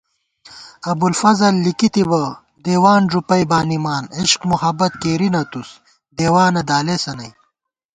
[0.91, 2.23] ابُوالفضل لِکی تِبہ،
[2.65, 5.69] دیوان ݫُوپَئ بانِمان * عشق محبت کېرِی نہ تُوس،
[6.17, 7.31] دیوانہ دالېسہ نئ